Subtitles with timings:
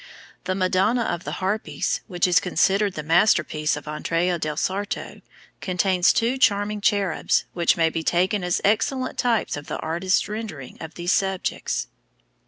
[0.45, 5.21] The Madonna of the Harpies, which is considered the masterpiece of Andrea del Sarto,
[5.59, 10.79] contains two charming cherubs, which may be taken as excellent types of the artist's rendering
[10.81, 11.85] of these subjects.